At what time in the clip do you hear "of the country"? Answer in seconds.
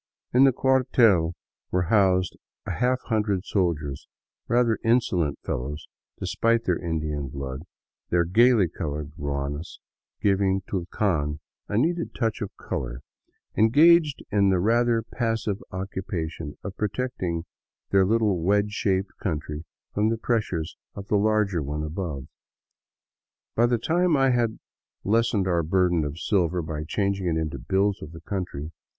28.01-28.71